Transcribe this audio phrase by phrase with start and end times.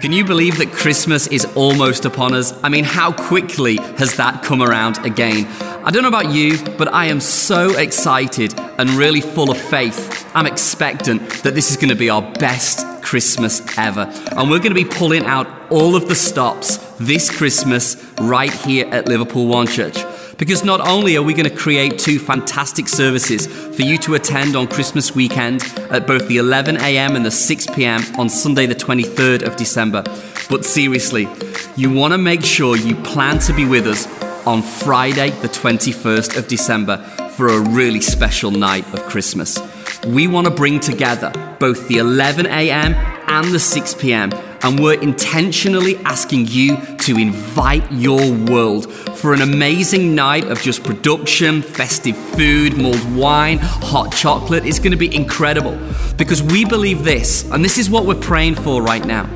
[0.00, 2.58] Can you believe that Christmas is almost upon us?
[2.62, 5.44] I mean, how quickly has that come around again?
[5.84, 10.26] I don't know about you, but I am so excited and really full of faith.
[10.34, 14.10] I'm expectant that this is going to be our best Christmas ever.
[14.34, 18.86] And we're going to be pulling out all of the stops this Christmas right here
[18.86, 19.98] at Liverpool One Church.
[20.40, 24.56] Because not only are we going to create two fantastic services for you to attend
[24.56, 27.14] on Christmas weekend at both the 11 a.m.
[27.14, 28.00] and the 6 p.m.
[28.18, 30.02] on Sunday, the 23rd of December,
[30.48, 31.28] but seriously,
[31.76, 34.06] you want to make sure you plan to be with us
[34.46, 36.96] on Friday, the 21st of December,
[37.36, 39.58] for a really special night of Christmas.
[40.06, 42.94] We want to bring together both the 11 a.m.
[43.28, 44.32] and the 6 p.m.
[44.62, 50.82] And we're intentionally asking you to invite your world for an amazing night of just
[50.82, 54.64] production, festive food, mulled wine, hot chocolate.
[54.64, 55.78] It's going to be incredible
[56.16, 59.28] because we believe this, and this is what we're praying for right now.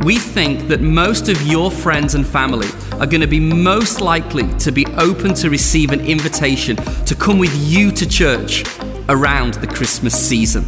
[0.00, 4.52] We think that most of your friends and family are going to be most likely
[4.58, 6.74] to be open to receive an invitation
[7.06, 8.64] to come with you to church
[9.08, 10.64] around the Christmas season.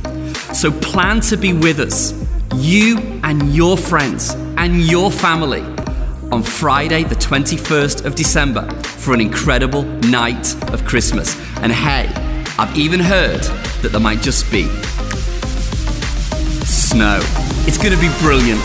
[0.54, 2.12] So plan to be with us,
[2.54, 5.62] you and your friends and your family,
[6.32, 11.36] on Friday, the 21st of December, for an incredible night of Christmas.
[11.58, 12.08] And hey,
[12.58, 13.42] I've even heard
[13.82, 14.64] that there might just be
[16.64, 17.20] snow.
[17.66, 18.60] It's going to be brilliant.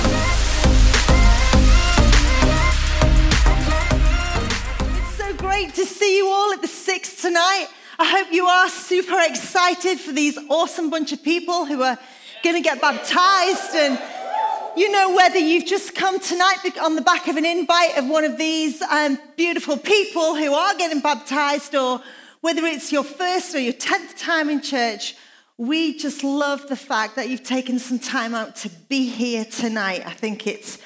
[4.97, 7.67] It's so great to see you all at the sixth tonight.
[7.99, 11.99] I hope you are super excited for these awesome bunch of people who are
[12.43, 13.75] going to get baptized.
[13.75, 13.99] And
[14.77, 18.23] you know, whether you've just come tonight on the back of an invite of one
[18.23, 21.99] of these um, beautiful people who are getting baptized, or
[22.41, 25.15] whether it's your first or your tenth time in church,
[25.57, 30.03] we just love the fact that you've taken some time out to be here tonight.
[30.05, 30.77] I think it's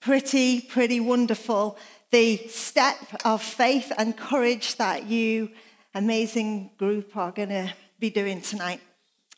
[0.00, 1.76] pretty, pretty wonderful.
[2.12, 5.50] The step of faith and courage that you
[5.94, 8.80] amazing group are going to be doing tonight.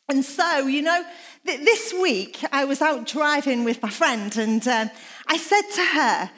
[0.09, 1.03] And so, you know,
[1.45, 4.89] th- this week I was out driving with my friend, and um,
[5.27, 6.31] I said to her,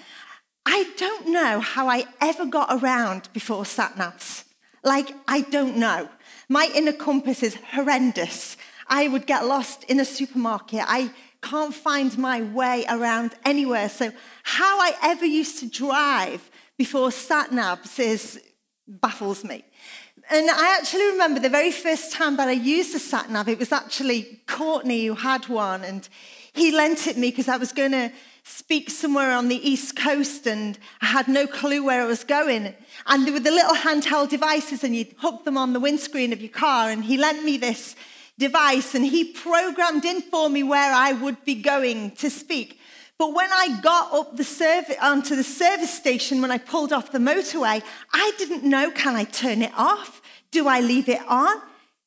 [0.65, 4.43] I don't know how I ever got around before sat navs.
[4.83, 6.09] Like, I don't know.
[6.47, 8.57] My inner compass is horrendous.
[8.87, 10.81] I would get lost in a supermarket.
[10.87, 11.11] I
[11.43, 13.89] can't find my way around anywhere.
[13.89, 14.11] So,
[14.43, 18.41] how I ever used to drive before sat navs is
[18.87, 19.63] baffles me.
[20.31, 23.57] And I actually remember the very first time that I used a sat nav, it
[23.57, 26.07] was actually Courtney who had one, and
[26.53, 28.11] he lent it me because I was going to
[28.43, 32.75] speak somewhere on the East Coast and I had no clue where I was going.
[33.07, 36.41] And there were the little handheld devices, and you'd hook them on the windscreen of
[36.41, 36.91] your car.
[36.91, 37.95] And he lent me this
[38.37, 42.78] device, and he programmed in for me where I would be going to speak.
[43.19, 47.19] But when I got up the onto the service station, when I pulled off the
[47.19, 50.21] motorway, I didn't know can I turn it off?
[50.51, 51.61] Do I leave it on?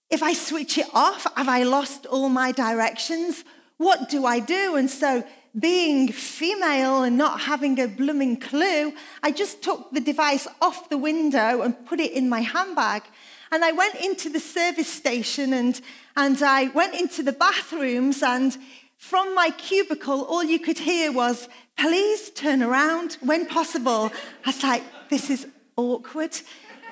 [0.09, 3.45] If I switch it off, have I lost all my directions?
[3.77, 4.77] What do I do?
[4.77, 5.23] And so,
[5.59, 10.97] being female and not having a blooming clue, I just took the device off the
[10.97, 13.03] window and put it in my handbag.
[13.51, 15.79] And I went into the service station and,
[16.17, 18.57] and I went into the bathrooms, and
[19.03, 24.11] from my cubicle, all you could hear was, please turn around when possible.
[24.45, 25.47] I was like, this is
[25.77, 26.35] awkward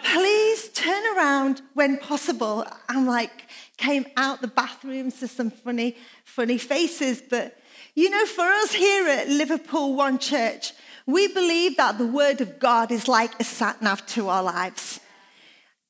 [0.02, 2.64] please turn around when possible.
[2.88, 7.22] I'm like, came out the bathrooms to some funny, funny faces.
[7.22, 7.58] But
[7.94, 10.72] you know, for us here at Liverpool One Church,
[11.06, 15.00] we believe that the Word of God is like a sat nav to our lives.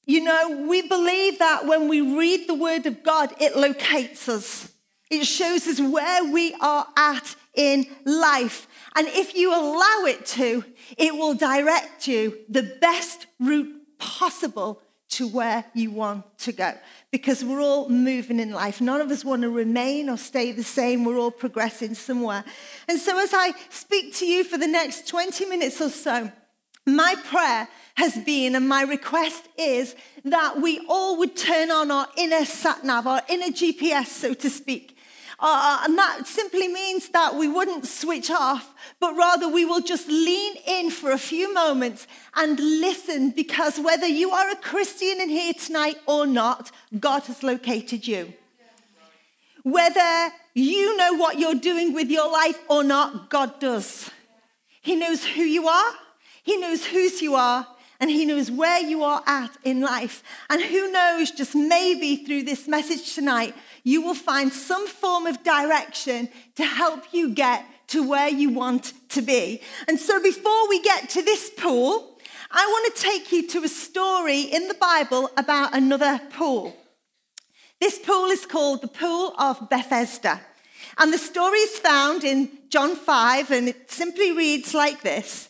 [0.07, 4.73] You know, we believe that when we read the Word of God, it locates us.
[5.11, 8.69] It shows us where we are at in life.
[8.97, 10.65] And if you allow it to,
[10.97, 16.73] it will direct you the best route possible to where you want to go
[17.11, 18.81] because we're all moving in life.
[18.81, 21.05] None of us want to remain or stay the same.
[21.05, 22.45] We're all progressing somewhere.
[22.89, 26.31] And so, as I speak to you for the next 20 minutes or so,
[26.87, 29.95] my prayer has been and my request is
[30.25, 34.49] that we all would turn on our inner sat nav, our inner GPS, so to
[34.49, 34.97] speak,
[35.43, 39.81] uh, uh, and that simply means that we wouldn't switch off, but rather we will
[39.81, 42.07] just lean in for a few moments
[42.37, 47.43] and listen because whether you are a Christian in here tonight or not, God has
[47.43, 48.35] located you.
[49.63, 54.11] Whether you know what you're doing with your life or not, God does.
[54.83, 55.93] He knows who you are,
[56.43, 57.67] He knows whose you are,
[57.99, 60.23] and He knows where you are at in life.
[60.49, 65.43] And who knows, just maybe through this message tonight, you will find some form of
[65.43, 69.61] direction to help you get to where you want to be.
[69.89, 72.19] And so before we get to this pool,
[72.51, 76.77] I want to take you to a story in the Bible about another pool.
[77.81, 80.41] This pool is called the Pool of Bethesda.
[80.99, 85.49] And the story is found in John 5, and it simply reads like this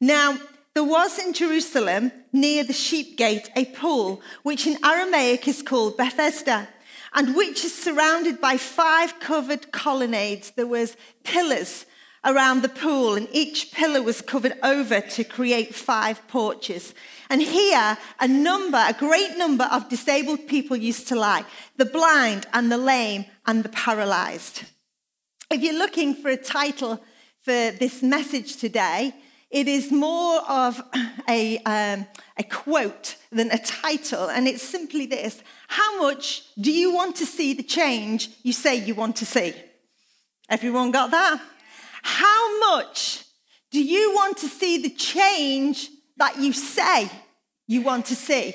[0.00, 0.38] Now,
[0.74, 5.96] there was in Jerusalem, near the sheep gate, a pool, which in Aramaic is called
[5.96, 6.68] Bethesda,
[7.14, 10.50] and which is surrounded by five covered colonnades.
[10.52, 11.86] There was pillars
[12.24, 16.94] around the pool, and each pillar was covered over to create five porches.
[17.30, 21.44] And here, a number, a great number of disabled people used to lie
[21.76, 24.64] the blind and the lame and the paralyzed.
[25.50, 27.02] If you're looking for a title
[27.42, 29.14] for this message today,
[29.50, 30.82] it is more of
[31.28, 32.06] a, um,
[32.38, 37.26] a quote than a title, and it's simply this How much do you want to
[37.26, 39.54] see the change you say you want to see?
[40.48, 41.40] Everyone got that?
[42.02, 43.24] How much
[43.70, 47.10] do you want to see the change that you say
[47.66, 48.54] you want to see?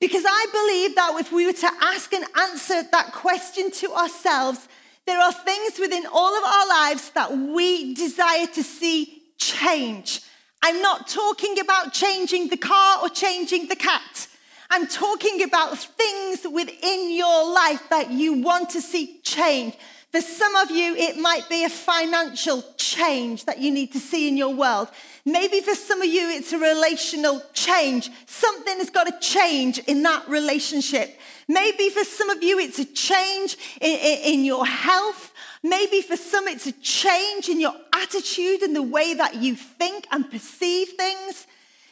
[0.00, 4.68] Because I believe that if we were to ask and answer that question to ourselves,
[5.06, 10.20] there are things within all of our lives that we desire to see change.
[10.62, 14.28] I'm not talking about changing the car or changing the cat.
[14.70, 19.74] I'm talking about things within your life that you want to see change.
[20.10, 24.28] For some of you, it might be a financial change that you need to see
[24.28, 24.88] in your world.
[25.24, 28.10] Maybe for some of you, it's a relational change.
[28.26, 31.18] Something has got to change in that relationship.
[31.48, 35.32] Maybe for some of you, it's a change in, in, in, your health.
[35.66, 40.06] Maybe for some, it's a change in your attitude and the way that you think
[40.12, 41.48] and perceive things.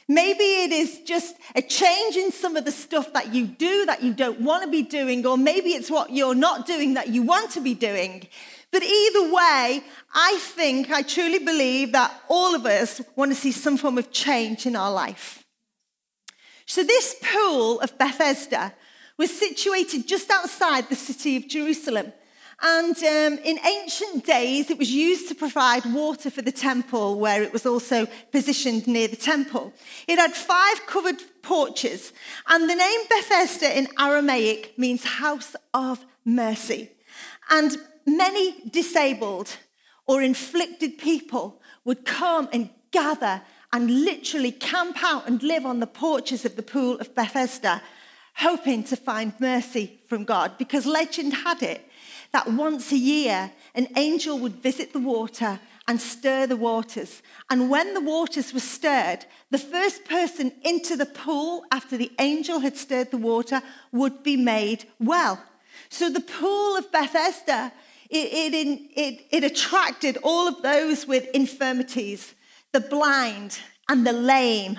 [0.06, 4.00] Maybe it is just a change in some of the stuff that you do that
[4.00, 7.22] you don't want to be doing, or maybe it's what you're not doing that you
[7.22, 8.28] want to be doing.
[8.70, 9.82] But either way,
[10.14, 14.12] I think, I truly believe that all of us want to see some form of
[14.12, 15.44] change in our life.
[16.64, 18.72] So, this pool of Bethesda
[19.18, 22.12] was situated just outside the city of Jerusalem.
[22.66, 27.42] And um, in ancient days, it was used to provide water for the temple, where
[27.42, 29.74] it was also positioned near the temple.
[30.08, 32.14] It had five covered porches,
[32.48, 36.88] and the name Bethesda in Aramaic means house of mercy.
[37.50, 37.76] And
[38.06, 39.58] many disabled
[40.06, 43.42] or inflicted people would come and gather
[43.74, 47.82] and literally camp out and live on the porches of the pool of Bethesda
[48.36, 51.88] hoping to find mercy from God because legend had it
[52.34, 57.22] that once a year an angel would visit the water and stir the waters.
[57.48, 62.58] And when the waters were stirred, the first person into the pool after the angel
[62.58, 65.40] had stirred the water would be made well.
[65.90, 67.72] So the pool of Bethesda,
[68.10, 72.34] it, it, it, it attracted all of those with infirmities
[72.72, 74.76] the blind and the lame,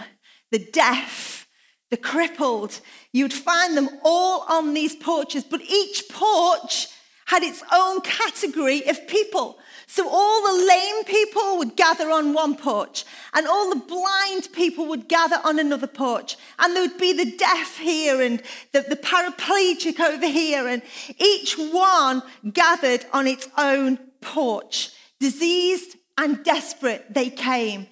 [0.51, 1.47] the deaf,
[1.89, 2.81] the crippled,
[3.15, 6.84] You'd find them all on these porches, but each porch
[7.25, 9.57] had its own category of people.
[9.87, 14.87] So all the lame people would gather on one porch, and all the blind people
[14.87, 16.37] would gather on another porch.
[16.59, 18.41] And there would be the deaf here and
[18.71, 20.81] the, the paraplegic over here, and
[21.19, 24.91] each one gathered on its own porch.
[25.19, 27.87] Diseased and desperate, they came,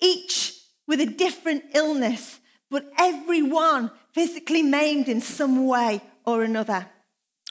[0.00, 0.52] each
[0.86, 2.40] with a different illness,
[2.70, 6.86] but everyone physically maimed in some way or another.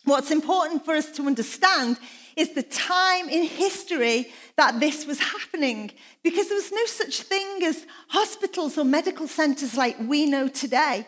[0.06, 2.00] What's important for us to understand
[2.36, 5.92] is the time in history that this was happening,
[6.24, 11.08] because there was no such thing as hospitals or medical centers like we know today.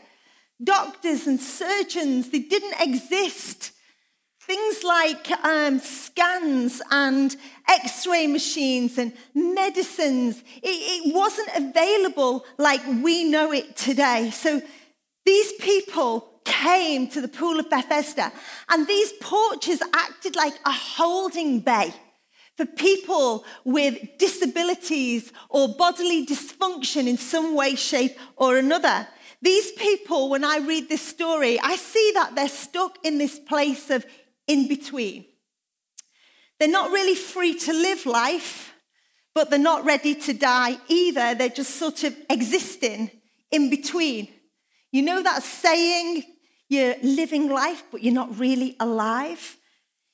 [0.64, 3.72] Doctors and surgeons, they didn't exist.
[4.40, 7.36] Things like um, scans and
[7.70, 14.32] x ray machines and medicines, it, it wasn't available like we know it today.
[14.32, 14.62] So
[15.26, 18.32] these people came to the pool of Bethesda,
[18.70, 21.94] and these porches acted like a holding bay
[22.56, 29.08] for people with disabilities or bodily dysfunction in some way, shape, or another.
[29.42, 33.92] These people, when I read this story, I see that they're stuck in this place
[33.92, 34.04] of
[34.48, 35.26] in between.
[36.60, 38.74] They're not really free to live life,
[39.36, 41.36] but they're not ready to die either.
[41.36, 43.12] They're just sort of existing
[43.52, 44.30] in between.
[44.92, 46.24] You know that saying,
[46.70, 49.58] you're living life, but you're not really alive?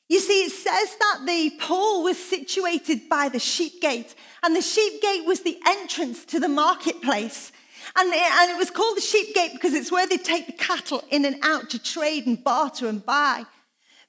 [0.10, 4.62] You see, it says that the pool was situated by the sheep gate, and the
[4.62, 7.52] sheep gate was the entrance to the marketplace.
[7.96, 10.54] And it, and it was called the sheep gate because it's where they take the
[10.54, 13.46] cattle in and out to trade and barter and buy.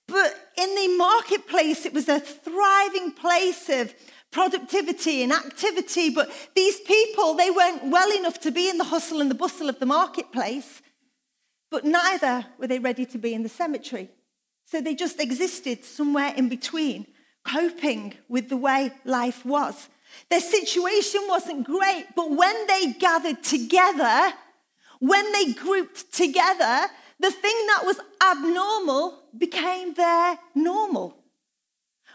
[0.06, 3.94] But in the marketplace, it was a thriving place of
[4.30, 9.20] productivity and activity, but these people, they weren't well enough to be in the hustle
[9.20, 10.82] and the bustle of the marketplace,
[11.74, 14.08] but neither were they ready to be in the cemetery.
[14.64, 17.08] So they just existed somewhere in between,
[17.42, 19.88] coping with the way life was.
[20.30, 24.34] Their situation wasn't great, but when they gathered together,
[25.00, 26.86] when they grouped together,
[27.18, 31.16] the thing that was abnormal became their normal.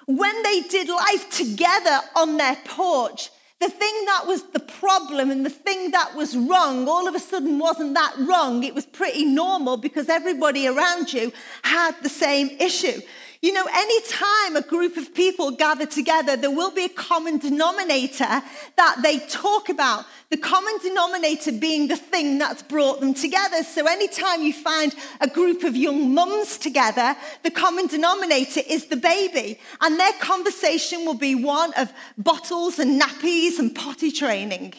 [0.06, 5.46] When they did life together on their porch, the thing that was the problem and
[5.46, 8.64] the thing that was wrong all of a sudden wasn't that wrong.
[8.64, 13.02] It was pretty normal because everybody around you had the same issue.
[13.42, 17.38] You know, any time a group of people gather together, there will be a common
[17.38, 18.42] denominator
[18.76, 20.04] that they talk about.
[20.30, 23.64] The common denominator being the thing that's brought them together.
[23.64, 28.98] So anytime you find a group of young mums together, the common denominator is the
[28.98, 29.58] baby.
[29.80, 34.74] And their conversation will be one of bottles and nappies and potty training.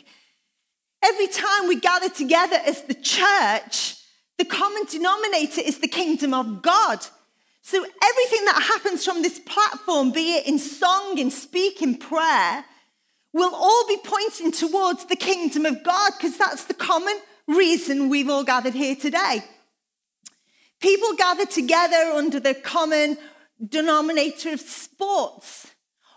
[1.02, 3.96] Every time we gather together as the church,
[4.36, 7.06] the common denominator is the kingdom of God.
[7.62, 12.64] So everything that happens from this platform, be it in song, in speak, in prayer,
[13.32, 17.14] will all be pointing towards the kingdom of God because that's the common
[17.46, 19.44] reason we've all gathered here today.
[20.80, 23.18] People gather together under the common
[23.64, 25.68] denominator of sports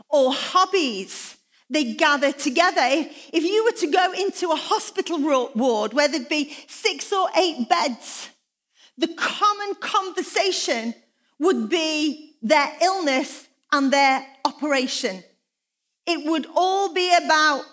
[0.09, 1.37] or hobbies.
[1.69, 3.09] They gather together.
[3.33, 7.67] If you were to go into a hospital ward where there'd be six or eight
[7.67, 8.29] beds,
[8.97, 10.93] the common conversation
[11.43, 15.23] would be their illness and their operation.
[16.05, 17.63] It would all be about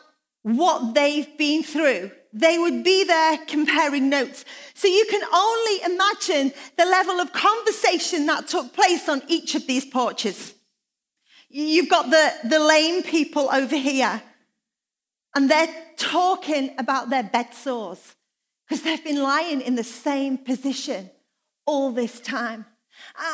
[0.42, 2.10] what they've been through.
[2.32, 4.44] They would be there comparing notes.
[4.74, 9.66] So you can only imagine the level of conversation that took place on each of
[9.66, 10.54] these porches.
[11.48, 14.22] You've got the, the lame people over here,
[15.34, 18.14] and they're talking about their bed sores
[18.64, 21.10] because they've been lying in the same position
[21.66, 22.66] all this time.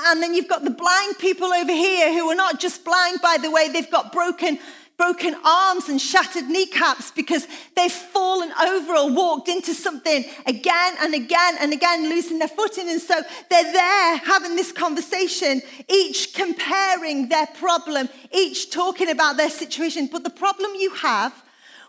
[0.09, 3.39] And then you've got the blind people over here who are not just blind by
[3.41, 4.59] the way they've got broken
[4.97, 11.15] broken arms and shattered kneecaps because they've fallen over or walked into something again and
[11.15, 12.89] again and again, losing their footing.
[12.89, 19.51] And so they're there having this conversation, each comparing their problem, each talking about their
[19.51, 20.09] situation.
[20.11, 21.43] But the problem you have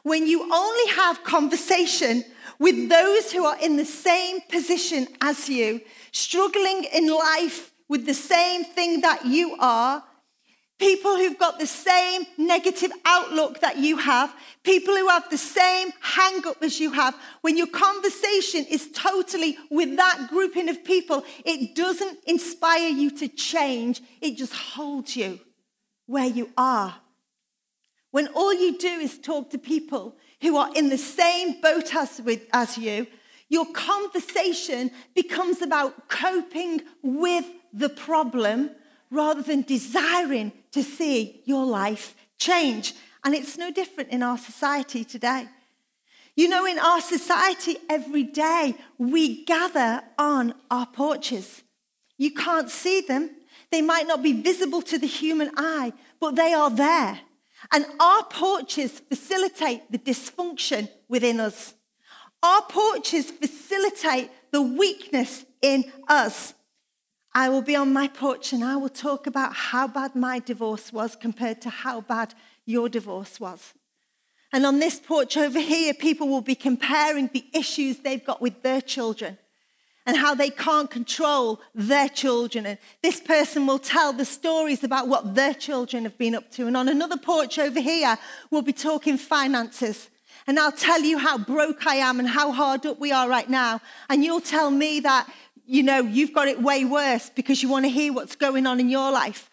[0.03, 2.23] when you only have conversation
[2.59, 5.79] with those who are in the same position as you,
[6.11, 10.03] struggling in life with the same thing that you are,
[10.79, 15.91] people who've got the same negative outlook that you have, people who have the same
[16.01, 21.23] hang up as you have, when your conversation is totally with that grouping of people,
[21.45, 25.39] it doesn't inspire you to change, it just holds you
[26.05, 26.95] where you are.
[28.11, 32.21] When all you do is talk to people who are in the same boat as,
[32.21, 33.07] with, as you,
[33.49, 38.71] your conversation becomes about coping with the problem
[39.09, 42.93] rather than desiring to see your life change.
[43.23, 45.47] And it's no different in our society today.
[46.35, 51.63] You know, in our society, every day we gather on our porches.
[52.17, 53.31] You can't see them,
[53.71, 57.19] they might not be visible to the human eye, but they are there.
[57.71, 61.73] And our porches facilitate the dysfunction within us.
[62.43, 66.53] Our porches facilitate the weakness in us.
[67.37, 70.91] I will be on my porch and I will talk about how bad my divorce
[70.91, 72.33] was compared to how bad
[72.65, 73.75] your divorce was.
[74.51, 78.63] And on this porch over here, people will be comparing the issues they've got with
[78.63, 79.37] their children
[80.07, 82.65] and how they can't control their children.
[82.65, 86.65] And this person will tell the stories about what their children have been up to.
[86.65, 88.17] And on another porch over here,
[88.49, 90.09] we'll be talking finances.
[90.47, 93.49] And I'll tell you how broke I am and how hard up we are right
[93.49, 93.81] now.
[94.09, 95.29] And you'll tell me that
[95.67, 98.79] you know, you've got it way worse because you want to hear what's going on
[98.79, 99.49] in your life.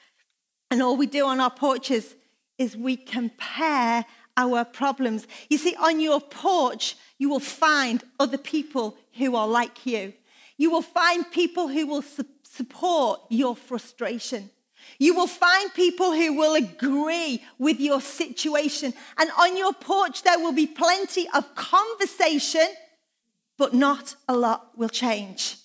[0.70, 2.14] And all we do on our porches
[2.56, 4.06] is we compare
[4.36, 5.26] our problems.
[5.50, 10.12] You see, on your porch, you will find other people who are like you.
[10.56, 14.50] You will find people who will su- support your frustration.
[14.98, 18.94] You will find people who will agree with your situation.
[19.18, 22.68] And on your porch, there will be plenty of conversation,
[23.58, 25.56] but not a lot will change.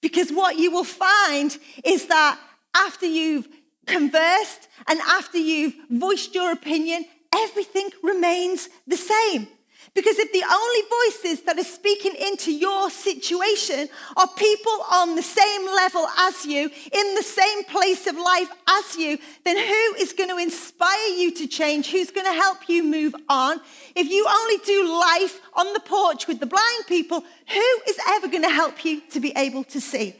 [0.00, 2.38] Because what you will find is that
[2.74, 3.48] after you've
[3.86, 7.04] conversed and after you've voiced your opinion,
[7.34, 9.48] everything remains the same.
[9.94, 15.22] Because if the only voices that are speaking into your situation are people on the
[15.22, 20.12] same level as you, in the same place of life as you, then who is
[20.12, 21.90] going to inspire you to change?
[21.90, 23.60] Who's going to help you move on?
[23.96, 28.28] If you only do life on the porch with the blind people, who is ever
[28.28, 30.14] going to help you to be able to see?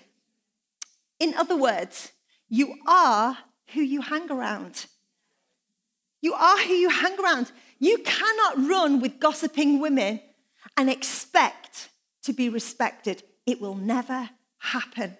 [1.20, 2.12] In other words,
[2.48, 3.38] you are
[3.68, 4.86] who you hang around.
[6.22, 7.52] You are who you hang around.
[7.80, 10.20] You cannot run with gossiping women
[10.76, 11.88] and expect
[12.22, 13.22] to be respected.
[13.46, 15.16] It will never happen.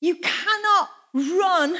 [0.00, 1.78] You cannot run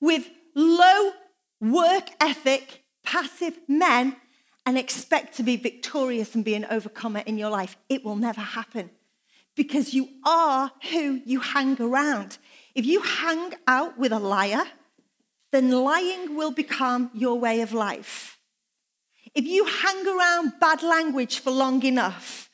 [0.00, 1.12] with low
[1.60, 4.16] work ethic, passive men
[4.66, 7.76] and expect to be victorious and be an overcomer in your life.
[7.88, 8.90] It will never happen
[9.54, 12.38] because you are who you hang around.
[12.74, 14.64] If you hang out with a liar,
[15.52, 18.35] then lying will become your way of life.
[19.36, 22.48] If you hang around bad language for long enough,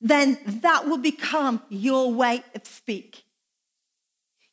[0.00, 3.24] then that will become your way of speak.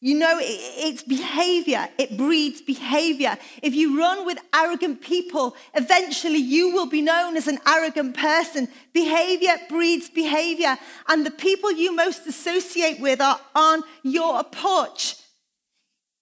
[0.01, 1.87] You know, it's behavior.
[1.99, 3.37] It breeds behavior.
[3.61, 8.67] If you run with arrogant people, eventually you will be known as an arrogant person.
[8.91, 10.77] Behavior breeds behavior.
[11.07, 15.15] And the people you most associate with are on your porch.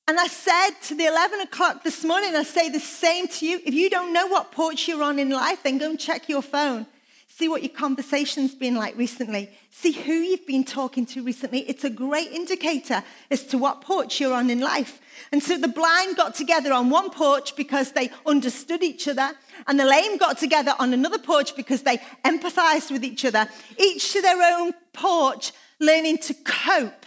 [0.06, 3.62] And I said to the 11 o'clock this morning, I say the same to you.
[3.66, 6.42] If you don't know what porch you're on in life, then go and check your
[6.42, 6.88] phone.
[7.28, 9.50] See what your conversation's been like recently.
[9.72, 11.62] See who you've been talking to recently.
[11.62, 15.00] It's a great indicator as to what porch you're on in life.
[15.32, 19.32] And so the blind got together on one porch because they understood each other,
[19.68, 23.48] and the lame got together on another porch because they empathized with each other,
[23.80, 27.06] each to their own porch, learning to cope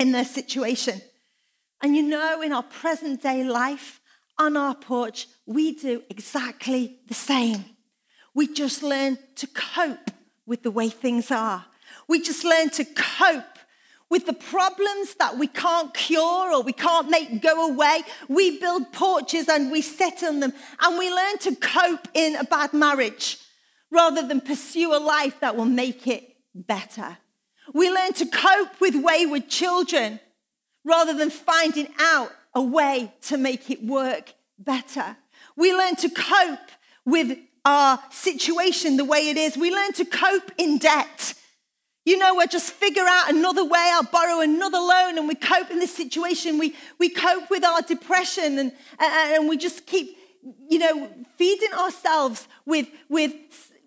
[0.00, 1.00] in their situation.
[1.82, 4.00] And you know, in our present day life,
[4.38, 7.64] on our porch, we do exactly the same.
[8.34, 10.10] We just learn to cope
[10.46, 11.64] with the way things are.
[12.08, 13.44] We just learn to cope
[14.08, 18.02] with the problems that we can't cure or we can't make go away.
[18.28, 22.44] We build porches and we sit on them and we learn to cope in a
[22.44, 23.38] bad marriage
[23.90, 27.18] rather than pursue a life that will make it better.
[27.74, 30.20] We learn to cope with wayward children
[30.86, 35.16] rather than finding out a way to make it work better.
[35.56, 36.70] We learn to cope
[37.04, 39.56] with our situation the way it is.
[39.56, 41.34] We learn to cope in debt.
[42.04, 45.72] You know, we just figure out another way, I'll borrow another loan, and we cope
[45.72, 46.56] in this situation.
[46.56, 50.16] We, we cope with our depression, and, and we just keep,
[50.70, 53.34] you know, feeding ourselves with, with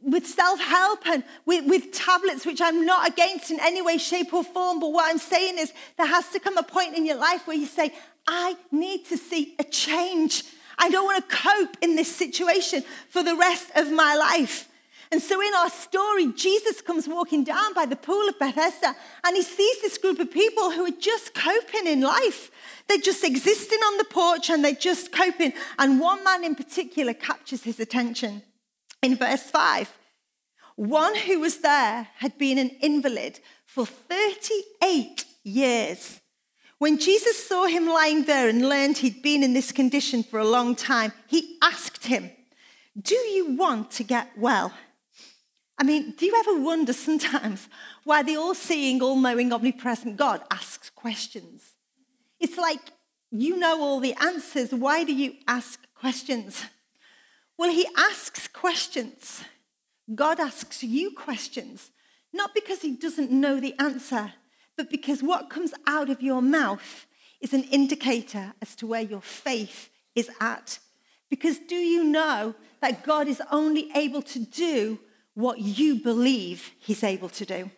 [0.01, 4.33] with self help and with, with tablets, which I'm not against in any way, shape,
[4.33, 4.79] or form.
[4.79, 7.57] But what I'm saying is, there has to come a point in your life where
[7.57, 7.93] you say,
[8.27, 10.43] I need to see a change.
[10.77, 14.69] I don't want to cope in this situation for the rest of my life.
[15.11, 19.35] And so in our story, Jesus comes walking down by the pool of Bethesda and
[19.35, 22.51] he sees this group of people who are just coping in life.
[22.87, 25.53] They're just existing on the porch and they're just coping.
[25.79, 28.43] And one man in particular captures his attention
[29.01, 29.97] in verse 5.
[30.75, 36.21] One who was there had been an invalid for 38 years.
[36.77, 40.47] When Jesus saw him lying there and learned he'd been in this condition for a
[40.47, 42.31] long time, he asked him,
[42.99, 44.73] Do you want to get well?
[45.77, 47.67] I mean, do you ever wonder sometimes
[48.05, 51.73] why the all seeing, all knowing, omnipresent God asks questions?
[52.39, 52.79] It's like
[53.31, 54.71] you know all the answers.
[54.71, 56.63] Why do you ask questions?
[57.59, 59.43] Well, he asks questions.
[60.15, 61.91] God asks you questions,
[62.31, 64.31] not because he doesn't know the answer,
[64.77, 67.05] but because what comes out of your mouth
[67.41, 70.79] is an indicator as to where your faith is at.
[71.29, 74.97] Because do you know that God is only able to do
[75.33, 77.71] what you believe he's able to do?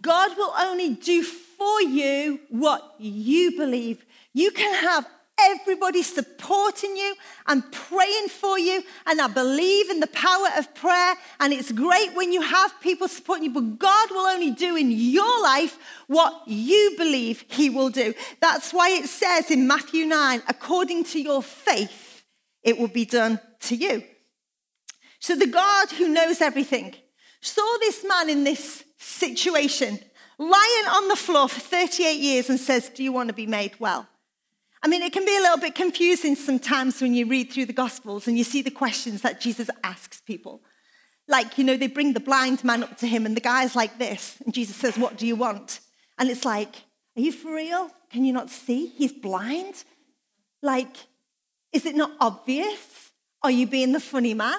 [0.00, 4.06] God will only do for you what you believe.
[4.32, 5.06] You can have
[5.40, 7.14] everybody supporting you
[7.46, 8.82] and praying for you.
[9.06, 11.14] And I believe in the power of prayer.
[11.40, 14.90] And it's great when you have people supporting you, but God will only do in
[14.90, 18.14] your life what you believe He will do.
[18.40, 22.24] That's why it says in Matthew 9, according to your faith,
[22.62, 24.02] it will be done to you.
[25.20, 26.94] So the God who knows everything
[27.40, 29.98] saw this man in this situation
[30.38, 33.78] lying on the floor for 38 years and says, Do you want to be made
[33.78, 34.08] well?
[34.82, 37.72] I mean, it can be a little bit confusing sometimes when you read through the
[37.72, 40.62] Gospels and you see the questions that Jesus asks people.
[41.26, 43.98] Like, you know, they bring the blind man up to him and the guy's like
[43.98, 45.80] this, and Jesus says, What do you want?
[46.18, 46.74] And it's like,
[47.16, 47.90] Are you for real?
[48.10, 48.86] Can you not see?
[48.86, 49.84] He's blind?
[50.62, 50.96] Like,
[51.72, 53.10] is it not obvious?
[53.42, 54.58] Are you being the funny man?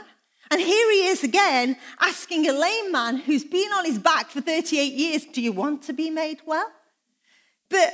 [0.52, 4.42] And here he is again asking a lame man who's been on his back for
[4.42, 6.70] 38 years, Do you want to be made well?
[7.70, 7.94] But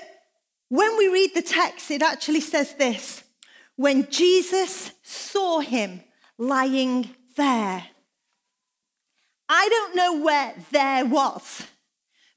[0.70, 3.24] when we read the text, it actually says this
[3.76, 6.02] when Jesus saw him
[6.38, 7.84] lying there.
[9.48, 11.64] I don't know where there was,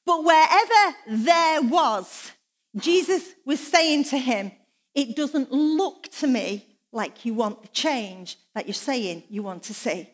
[0.04, 2.32] but wherever there was,
[2.76, 4.52] Jesus was saying to him,
[4.94, 9.62] It doesn't look to me like you want the change that you're saying you want
[9.64, 10.08] to see.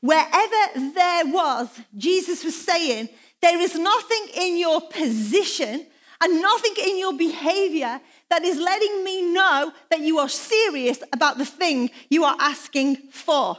[0.00, 3.08] Wherever there was, Jesus was saying,
[3.40, 5.86] There is nothing in your position
[6.20, 11.38] and nothing in your behavior that is letting me know that you are serious about
[11.38, 13.56] the thing you are asking for.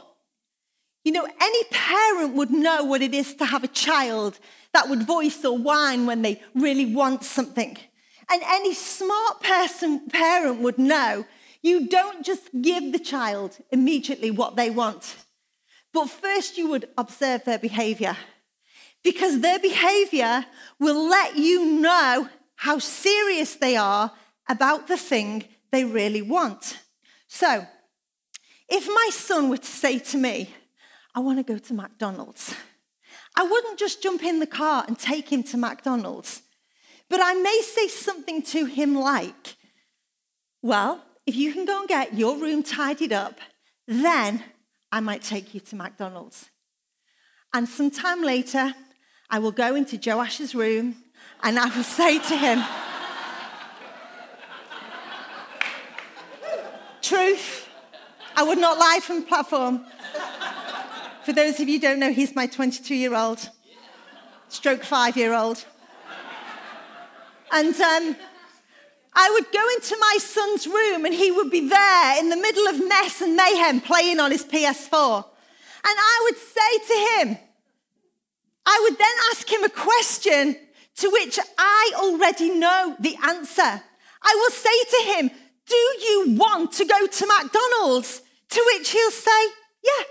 [1.04, 4.38] You know, any parent would know what it is to have a child
[4.72, 7.76] that would voice or whine when they really want something.
[8.30, 11.26] And any smart person, parent would know
[11.60, 15.16] you don't just give the child immediately what they want,
[15.92, 18.16] but first you would observe their behavior.
[19.04, 20.46] Because their behavior
[20.78, 22.28] will let you know
[22.62, 24.12] how serious they are
[24.48, 26.78] about the thing they really want.
[27.26, 27.66] So,
[28.68, 30.48] if my son were to say to me,
[31.12, 32.54] I want to go to McDonald's,
[33.34, 36.42] I wouldn't just jump in the car and take him to McDonald's,
[37.10, 39.56] but I may say something to him like,
[40.62, 43.40] Well, if you can go and get your room tidied up,
[43.88, 44.44] then
[44.92, 46.48] I might take you to McDonald's.
[47.52, 48.72] And sometime later,
[49.28, 50.94] I will go into Joash's room
[51.42, 52.62] and I will say to him,
[57.00, 57.68] Truth,
[58.36, 59.84] I would not lie from platform.
[61.24, 63.50] For those of you who don't know, he's my 22 year old,
[64.48, 65.64] stroke five year old.
[67.50, 68.16] And um,
[69.14, 72.66] I would go into my son's room and he would be there in the middle
[72.68, 75.24] of mess and mayhem playing on his PS4.
[75.84, 77.38] And I would say to him,
[78.64, 80.56] I would then ask him a question
[80.96, 83.82] to which I already know the answer.
[84.22, 85.30] I will say to him,
[85.66, 88.22] Do you want to go to McDonald's?
[88.50, 89.42] To which he'll say,
[89.82, 90.04] Yeah.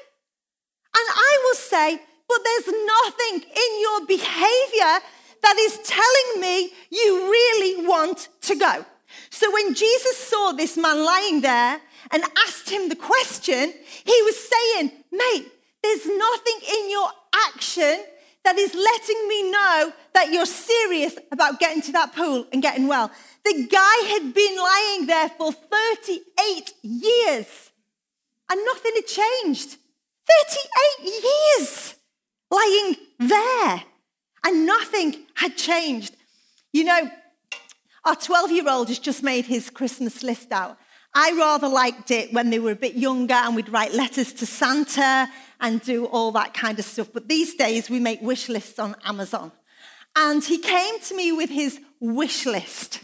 [0.97, 5.07] And I will say, But there's nothing in your behavior
[5.41, 8.85] that is telling me you really want to go.
[9.29, 14.49] So when Jesus saw this man lying there and asked him the question, he was
[14.49, 15.51] saying, Mate,
[15.83, 17.09] there's nothing in your
[17.47, 18.03] action
[18.43, 22.87] that is letting me know that you're serious about getting to that pool and getting
[22.87, 23.11] well.
[23.43, 27.71] The guy had been lying there for 38 years
[28.49, 29.77] and nothing had changed.
[30.99, 31.95] 38 years
[32.49, 33.83] lying there
[34.45, 36.15] and nothing had changed.
[36.73, 37.11] You know,
[38.05, 40.77] our 12 year old has just made his Christmas list out.
[41.13, 44.45] I rather liked it when they were a bit younger and we'd write letters to
[44.45, 47.09] Santa and do all that kind of stuff.
[47.13, 49.51] But these days we make wish lists on Amazon.
[50.15, 53.01] And he came to me with his wish list.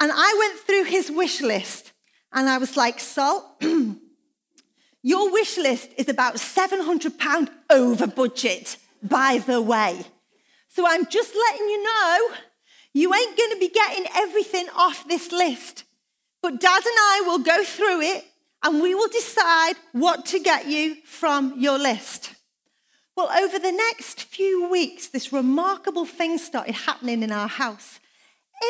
[0.00, 1.92] And I went through his wish list
[2.32, 3.56] and I was like, Sol,
[5.02, 10.04] your wish list is about £700 over budget, by the way.
[10.68, 12.28] So I'm just letting you know
[12.94, 15.84] you ain't going to be getting everything off this list.
[16.42, 18.24] But dad and I will go through it
[18.62, 22.34] and we will decide what to get you from your list.
[23.16, 28.00] Well, over the next few weeks, this remarkable thing started happening in our house.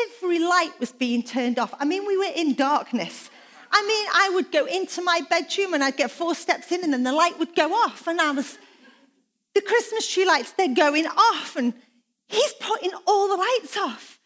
[0.05, 1.73] Every light was being turned off.
[1.79, 3.29] I mean, we were in darkness.
[3.71, 6.93] I mean, I would go into my bedroom and I'd get four steps in and
[6.93, 8.07] then the light would go off.
[8.07, 8.57] And I was,
[9.55, 11.55] the Christmas tree lights, they're going off.
[11.55, 11.73] And
[12.27, 14.19] he's putting all the lights off.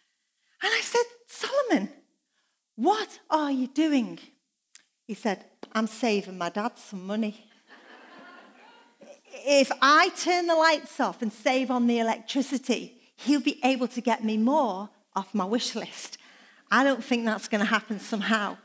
[0.63, 1.89] And I said, Solomon,
[2.77, 4.19] what are you doing?
[5.07, 7.49] He said, I'm saving my dad some money.
[9.45, 13.99] if I turn the lights off and save on the electricity, he'll be able to
[13.99, 16.19] get me more off my wish list.
[16.69, 18.57] I don't think that's going to happen somehow.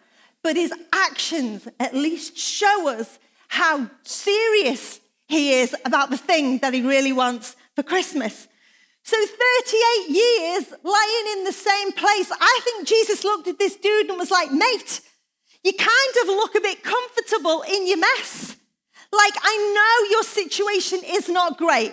[0.42, 6.74] But his actions at least show us how serious he is about the thing that
[6.74, 8.46] he really wants for Christmas.
[9.04, 12.30] So 38 years lying in the same place.
[12.30, 15.00] I think Jesus looked at this dude and was like, mate,
[15.64, 18.56] you kind of look a bit comfortable in your mess.
[19.12, 21.92] Like, I know your situation is not great.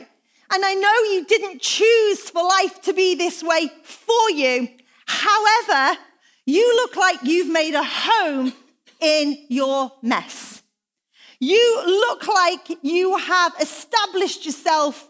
[0.52, 4.68] And I know you didn't choose for life to be this way for you.
[5.06, 5.98] However,
[6.46, 8.54] you look like you've made a home
[9.00, 10.62] in your mess.
[11.40, 15.09] You look like you have established yourself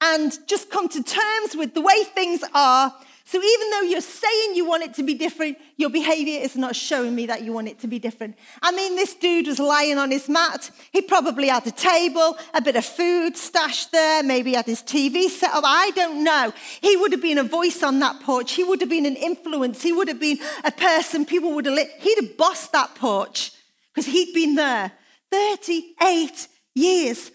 [0.00, 2.92] and just come to terms with the way things are
[3.30, 6.74] So even though you're saying you want it to be different, your behavior is not
[6.74, 8.38] showing me that you want it to be different.
[8.62, 10.70] I mean, this dude was lying on his mat.
[10.92, 15.28] He probably had a table, a bit of food stashed there, maybe had his TV
[15.28, 15.62] set up.
[15.66, 16.54] I don't know.
[16.80, 18.52] He would have been a voice on that porch.
[18.52, 19.82] He would have been an influence.
[19.82, 21.90] He would have been a person people would have lit.
[21.98, 23.52] He'd have bossed that porch
[23.92, 24.90] because he'd been there
[25.30, 27.30] 38 years.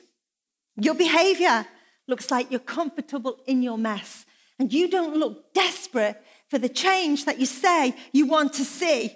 [0.76, 1.68] Your behavior
[2.08, 4.26] looks like you're comfortable in your mess
[4.60, 9.16] and you don't look desperate for the change that you say you want to see.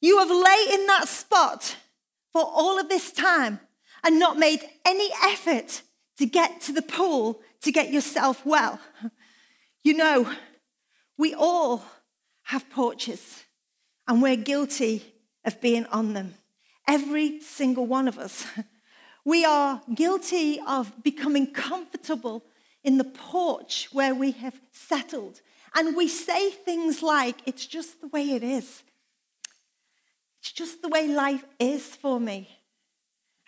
[0.00, 1.76] You have laid in that spot
[2.32, 3.60] for all of this time
[4.04, 5.82] and not made any effort
[6.18, 8.78] to get to the pool to get yourself well.
[9.82, 10.30] You know,
[11.16, 11.84] we all
[12.44, 13.44] have porches
[14.06, 16.34] and we're guilty of being on them.
[16.88, 18.46] Every single one of us.
[19.26, 22.44] We are guilty of becoming comfortable
[22.84, 25.40] in the porch where we have settled.
[25.74, 28.84] And we say things like, it's just the way it is.
[30.38, 32.56] It's just the way life is for me.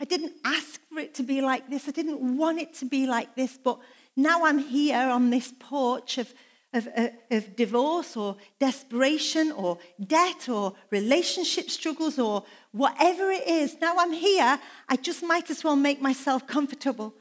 [0.01, 1.87] I didn't ask for it to be like this.
[1.87, 3.57] I didn't want it to be like this.
[3.57, 3.79] But
[4.17, 6.35] now I'm here on this porch of,
[6.73, 6.89] of,
[7.31, 13.77] of, divorce or desperation or debt or relationship struggles or whatever it is.
[13.81, 14.59] Now I'm here.
[14.89, 17.15] I just might as well make myself comfortable.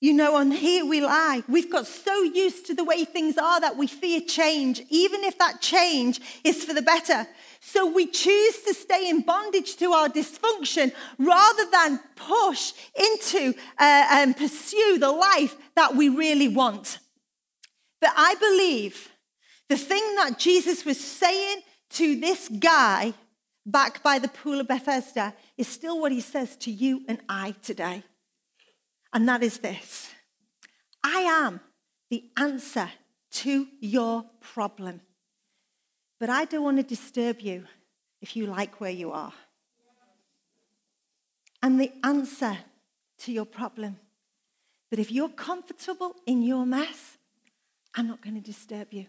[0.00, 1.42] You know, on here we lie.
[1.48, 5.38] We've got so used to the way things are that we fear change, even if
[5.38, 7.26] that change is for the better.
[7.60, 14.06] So we choose to stay in bondage to our dysfunction rather than push into uh,
[14.10, 16.98] and pursue the life that we really want.
[18.04, 19.08] But I believe
[19.70, 21.62] the thing that Jesus was saying
[21.92, 23.14] to this guy
[23.64, 27.54] back by the pool of Bethesda is still what he says to you and I
[27.62, 28.02] today
[29.14, 30.10] and that is this
[31.02, 31.60] I am
[32.10, 32.90] the answer
[33.40, 35.00] to your problem.
[36.20, 37.64] But I don't want to disturb you
[38.20, 39.32] if you like where you are.
[41.62, 42.58] I'm the answer
[43.20, 43.96] to your problem.
[44.90, 47.16] But if you're comfortable in your mess,
[47.96, 49.06] I'm not going to disturb you.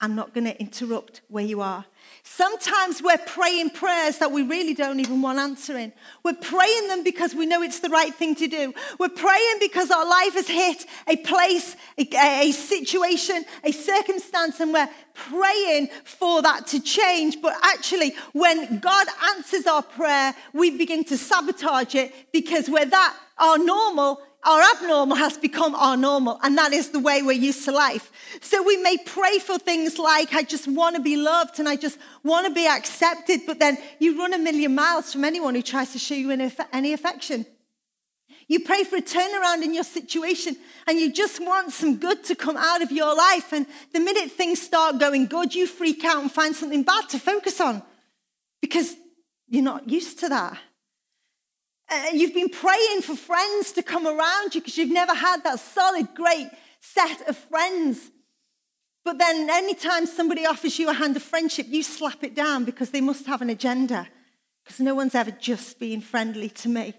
[0.00, 1.84] I'm not going to interrupt where you are.
[2.24, 5.92] Sometimes we're praying prayers that we really don't even want answering.
[6.22, 8.74] We're praying them because we know it's the right thing to do.
[8.98, 12.06] We're praying because our life has hit a place, a,
[12.48, 17.40] a situation, a circumstance, and we're praying for that to change.
[17.40, 23.16] But actually, when God answers our prayer, we begin to sabotage it because we're that
[23.38, 27.64] our normal our abnormal has become our normal, and that is the way we're used
[27.64, 28.12] to life.
[28.40, 31.76] So we may pray for things like, I just want to be loved and I
[31.76, 35.62] just want to be accepted, but then you run a million miles from anyone who
[35.62, 37.46] tries to show you any affection.
[38.46, 42.34] You pray for a turnaround in your situation and you just want some good to
[42.34, 43.54] come out of your life.
[43.54, 47.18] And the minute things start going good, you freak out and find something bad to
[47.18, 47.82] focus on
[48.60, 48.94] because
[49.48, 50.58] you're not used to that.
[51.94, 55.60] Uh, you've been praying for friends to come around you because you've never had that
[55.60, 56.48] solid, great
[56.80, 58.10] set of friends.
[59.04, 62.90] But then, anytime somebody offers you a hand of friendship, you slap it down because
[62.90, 64.08] they must have an agenda,
[64.64, 66.94] because no one's ever just been friendly to me.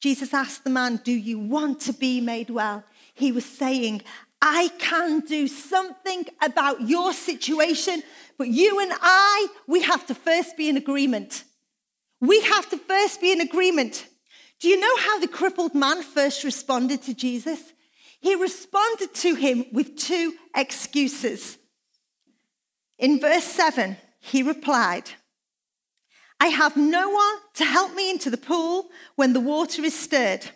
[0.00, 2.84] Jesus asked the man, Do you want to be made well?
[3.14, 4.02] He was saying,
[4.42, 8.02] I can do something about your situation,
[8.36, 11.44] but you and I, we have to first be in agreement.
[12.20, 14.06] We have to first be in agreement.
[14.60, 17.60] Do you know how the crippled man first responded to Jesus?
[18.20, 21.58] He responded to him with two excuses.
[22.98, 25.10] In verse 7, he replied,
[26.40, 30.46] I have no one to help me into the pool when the water is stirred.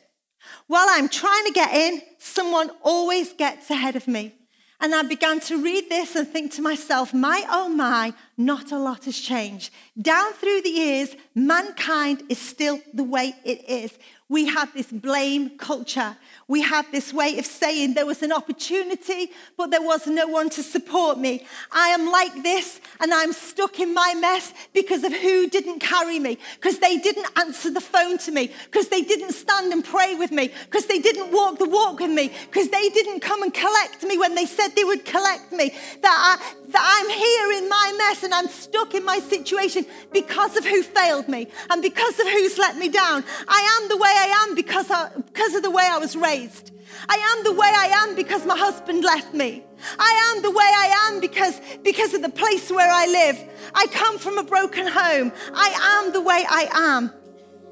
[0.67, 4.35] While I'm trying to get in, someone always gets ahead of me.
[4.83, 8.79] And I began to read this and think to myself, my oh my, not a
[8.79, 9.71] lot has changed.
[10.01, 13.93] Down through the years, mankind is still the way it is.
[14.31, 16.17] We have this blame culture.
[16.47, 20.51] We have this way of saying there was an opportunity, but there was no one
[20.51, 21.45] to support me.
[21.73, 26.21] I am like this and I'm stuck in my mess because of who didn't carry
[26.21, 30.15] me, because they didn't answer the phone to me, because they didn't stand and pray
[30.15, 33.53] with me, because they didn't walk the walk with me, because they didn't come and
[33.53, 35.75] collect me when they said they would collect me.
[36.03, 40.57] That, I, that I'm here in my mess and I'm stuck in my situation because
[40.57, 43.25] of who failed me and because of who's let me down.
[43.49, 44.89] I am the way I am because,
[45.27, 46.73] because of the way I was raised.
[47.09, 49.65] I am the way I am because my husband left me.
[49.99, 53.39] I am the way I am because, because of the place where I live.
[53.75, 55.33] I come from a broken home.
[55.55, 57.13] I am the way I am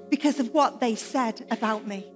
[0.08, 2.06] because of what they said about me.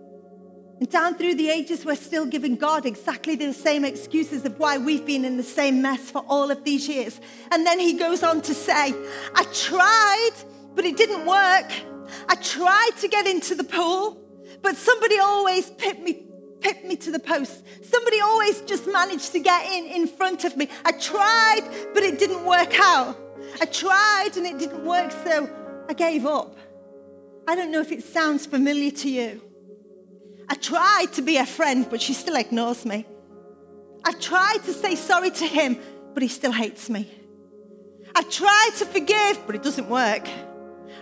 [0.83, 4.79] And down through the ages, we're still giving God exactly the same excuses of why
[4.79, 7.21] we've been in the same mess for all of these years.
[7.53, 8.93] And then he goes on to say,
[9.33, 10.33] I tried,
[10.75, 11.71] but it didn't work.
[12.29, 14.27] I tried to get into the pool,
[14.61, 16.27] but somebody always pipped me,
[16.61, 17.65] pipped me to the post.
[17.85, 20.69] Somebody always just managed to get in in front of me.
[20.85, 21.61] I tried,
[21.95, 23.17] but it didn't work out.
[23.61, 25.49] I tried and it didn't work, so
[25.89, 26.57] I gave up.
[27.47, 29.52] I don't know if it sounds familiar to you.
[30.53, 33.07] I tried to be a friend, but she still ignores me.
[34.05, 35.79] I tried to say sorry to him,
[36.13, 37.11] but he still hates me.
[38.15, 40.29] I tried to forgive, but it doesn't work.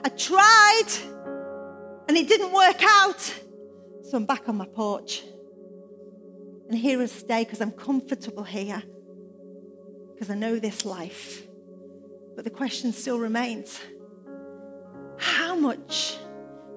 [0.05, 0.87] I tried,
[2.07, 3.21] and it didn't work out.
[4.05, 5.25] So I'm back on my porch.
[6.69, 8.81] And here I stay because I'm comfortable here,
[10.15, 11.43] because I know this life.
[12.37, 13.81] But the question still remains
[15.19, 16.19] how much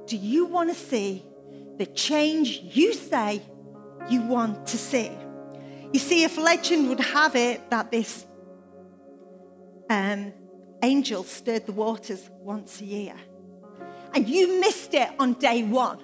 [0.07, 1.23] do you want to see
[1.77, 3.41] the change you say
[4.09, 5.11] you want to see?
[5.91, 8.25] You see, if legend would have it that this
[9.89, 10.33] um,
[10.81, 13.15] angel stirred the waters once a year,
[14.13, 15.99] and you missed it on day one,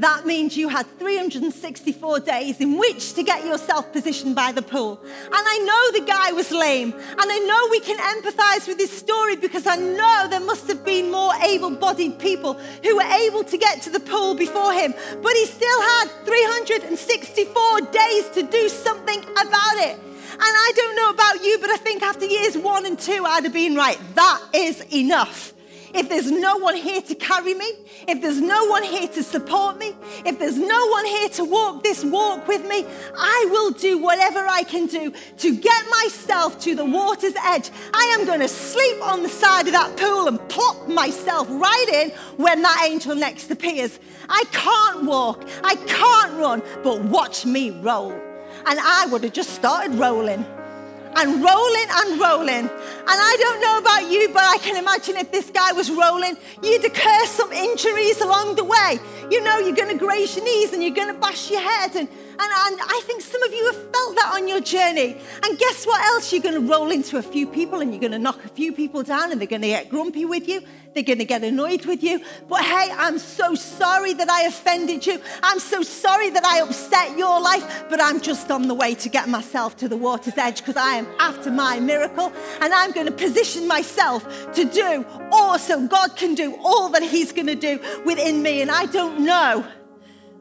[0.00, 4.98] that means you had 364 days in which to get yourself positioned by the pool.
[5.02, 6.92] And I know the guy was lame.
[6.92, 10.86] And I know we can empathize with his story because I know there must have
[10.86, 14.94] been more able bodied people who were able to get to the pool before him.
[15.22, 19.98] But he still had 364 days to do something about it.
[20.32, 23.44] And I don't know about you, but I think after years one and two, I'd
[23.44, 23.98] have been right.
[24.14, 25.52] That is enough
[25.94, 27.72] if there's no one here to carry me,
[28.06, 29.92] if there's no one here to support me,
[30.24, 32.84] if there's no one here to walk this walk with me,
[33.16, 37.70] I will do whatever I can do to get myself to the water's edge.
[37.92, 41.88] I am going to sleep on the side of that pool and plop myself right
[41.92, 43.98] in when that angel next appears.
[44.28, 48.12] I can't walk, I can't run, but watch me roll.
[48.66, 50.44] And I would have just started rolling
[51.16, 52.68] and rolling and rolling.
[52.68, 56.36] And I don't know about you, but I can imagine if this guy was rolling,
[56.62, 58.98] you'd occur some injuries along the way.
[59.30, 61.96] You know, you're going to graze your knees and you're going to bash your head.
[61.96, 62.08] And,
[62.40, 65.16] and, and I think some of you have felt that on your journey.
[65.44, 66.32] And guess what else?
[66.32, 68.72] You're going to roll into a few people and you're going to knock a few
[68.72, 70.62] people down and they're going to get grumpy with you.
[70.94, 72.20] They're going to get annoyed with you.
[72.48, 75.20] But hey, I'm so sorry that I offended you.
[75.42, 77.84] I'm so sorry that I upset your life.
[77.90, 80.94] But I'm just on the way to get myself to the water's edge because I
[80.94, 82.32] am after my miracle.
[82.60, 84.24] And I'm going to position myself
[84.54, 85.04] to do
[85.58, 88.62] so God can do all that He's going to do within me.
[88.62, 89.64] And I don't know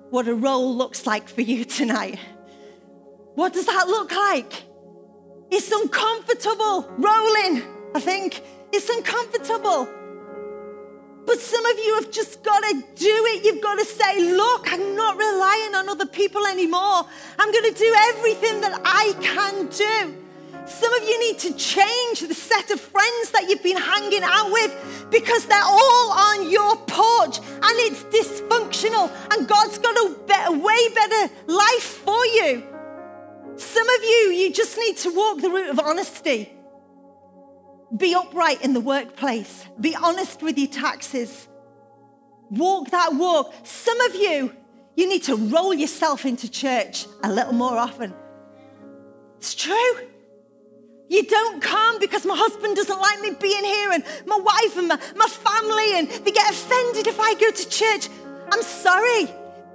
[0.10, 2.20] what a roll looks like for you tonight.
[3.36, 4.64] What does that look like?
[5.52, 7.64] It's uncomfortable rolling,
[7.96, 8.42] I think.
[8.72, 9.88] It's uncomfortable.
[11.26, 13.46] But some of you have just got to do it.
[13.46, 17.06] You've got to say, look, I'm not relying on other people anymore.
[17.38, 20.29] I'm going to do everything that I can do.
[20.70, 24.52] Some of you need to change the set of friends that you've been hanging out
[24.52, 30.52] with because they're all on your porch and it's dysfunctional and God's got a better,
[30.52, 32.64] way better life for you.
[33.58, 36.54] Some of you, you just need to walk the route of honesty.
[37.98, 39.66] Be upright in the workplace.
[39.82, 41.48] Be honest with your taxes.
[42.52, 43.54] Walk that walk.
[43.64, 44.56] Some of you,
[44.96, 48.14] you need to roll yourself into church a little more often.
[49.38, 50.10] It's true.
[51.10, 54.88] You don't come because my husband doesn't like me being here and my wife and
[54.88, 58.10] my, my family and they get offended if I go to church.
[58.52, 59.26] I'm sorry.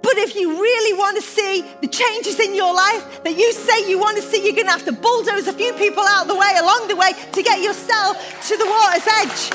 [0.01, 3.89] But if you really want to see the changes in your life that you say
[3.89, 6.29] you want to see, you're going to have to bulldoze a few people out of
[6.29, 8.17] the way along the way to get yourself
[8.47, 9.51] to the water's edge.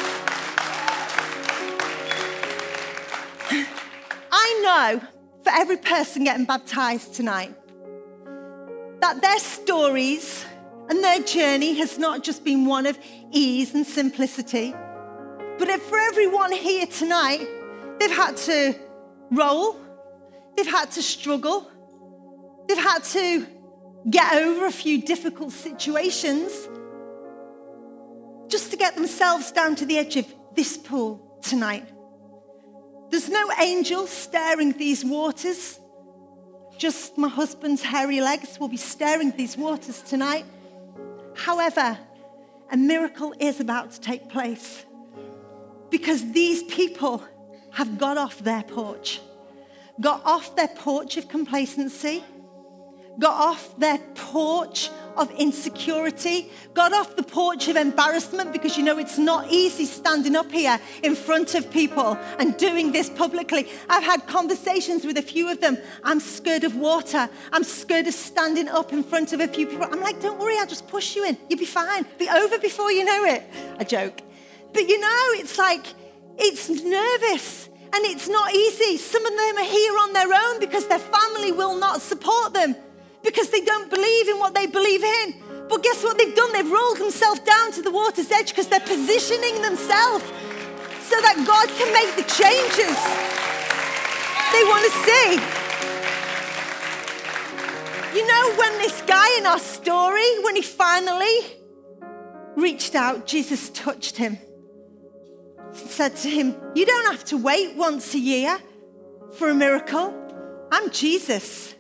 [4.32, 5.08] I know
[5.44, 7.56] for every person getting baptized tonight
[9.00, 10.46] that their stories
[10.90, 12.98] and their journey has not just been one of
[13.32, 14.74] ease and simplicity,
[15.58, 17.48] but for everyone here tonight,
[18.00, 18.76] they've had to
[19.32, 19.80] roll
[20.60, 21.72] They've had to struggle.
[22.68, 23.48] They've had to
[24.10, 26.68] get over a few difficult situations
[28.50, 30.26] just to get themselves down to the edge of
[30.56, 31.88] this pool tonight.
[33.10, 35.80] There's no angel staring these waters.
[36.78, 40.44] Just my husband's hairy legs will be staring these waters tonight.
[41.36, 41.98] However,
[42.72, 44.86] a miracle is about to take place
[45.90, 47.24] because these people
[47.72, 49.22] have got off their porch
[50.00, 52.24] got off their porch of complacency,
[53.18, 54.90] got off their porch
[55.20, 60.36] of insecurity, got off the porch of embarrassment because you know it's not easy standing
[60.36, 63.68] up here in front of people and doing this publicly.
[63.90, 65.78] I've had conversations with a few of them.
[66.06, 67.30] I'm scared of water.
[67.52, 69.88] I'm scared of standing up in front of a few people.
[69.92, 71.38] I'm like, don't worry, I'll just push you in.
[71.50, 72.06] You'll be fine.
[72.18, 73.44] Be over before you know it.
[73.78, 74.22] A joke.
[74.72, 75.86] But you know, it's like,
[76.38, 77.68] it's nervous.
[77.92, 78.98] And it's not easy.
[78.98, 82.76] Some of them are here on their own because their family will not support them
[83.24, 85.36] because they don't believe in what they believe in.
[85.70, 86.52] But guess what they've done?
[86.54, 90.26] They've rolled themselves down to the water's edge because they're positioning themselves
[91.06, 92.98] so that God can make the changes
[94.52, 95.40] they want to see.
[98.18, 101.38] You know, when this guy in our story, when he finally
[102.56, 104.40] reached out, Jesus touched him
[105.74, 108.58] said to him, You don't have to wait once a year
[109.34, 110.16] for a miracle.
[110.72, 111.76] I'm Jesus,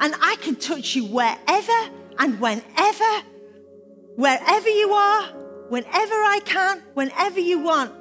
[0.00, 3.26] and I can touch you wherever and whenever,
[4.16, 5.26] wherever you are,
[5.68, 7.92] whenever I can, whenever you want.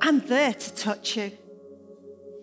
[0.00, 1.30] I'm there to touch you.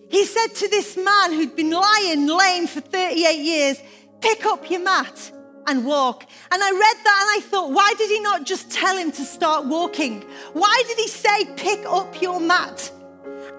[0.10, 3.82] He said to this man who'd been lying lame for 38 years,
[4.22, 5.32] Pick up your mat
[5.68, 6.26] and walk.
[6.52, 9.24] And I read that and I thought, why did he not just tell him to
[9.24, 10.22] start walking?
[10.54, 12.92] Why did he say, pick up your mat?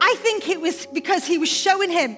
[0.00, 2.16] I think it was because he was showing him,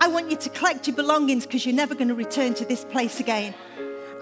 [0.00, 2.84] I want you to collect your belongings because you're never going to return to this
[2.84, 3.54] place again.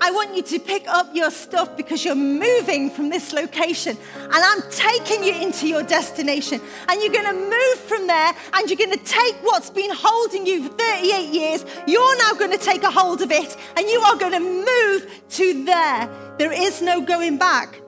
[0.01, 4.35] I want you to pick up your stuff because you're moving from this location and
[4.35, 6.61] I'm taking you into your destination.
[6.89, 10.47] And you're going to move from there and you're going to take what's been holding
[10.47, 11.65] you for 38 years.
[11.87, 15.23] You're now going to take a hold of it and you are going to move
[15.31, 16.35] to there.
[16.39, 17.81] There is no going back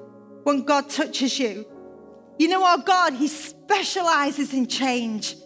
[0.45, 1.67] when God touches you.
[2.39, 5.37] You know, our God, He specializes in change.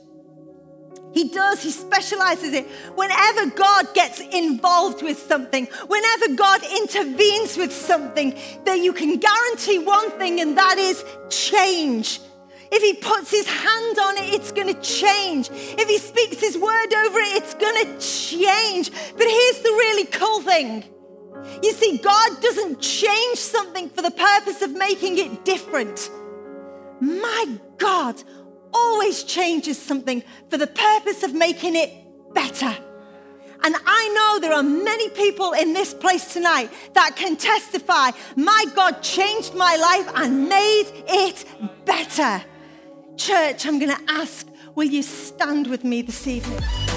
[1.12, 2.66] He does, he specializes it.
[2.94, 9.80] Whenever God gets involved with something, whenever God intervenes with something, that you can guarantee
[9.80, 12.20] one thing, and that is change.
[12.72, 15.50] If he puts his hand on it, it's going to change.
[15.50, 18.90] If he speaks his word over it, it's going to change.
[18.90, 20.84] But here's the really cool thing
[21.62, 26.10] you see, God doesn't change something for the purpose of making it different.
[27.00, 28.22] My God
[28.72, 31.90] always changes something for the purpose of making it
[32.34, 32.76] better.
[33.62, 38.64] And I know there are many people in this place tonight that can testify my
[38.74, 41.44] God changed my life and made it
[41.84, 42.42] better.
[43.16, 46.89] Church, I'm going to ask, will you stand with me this evening?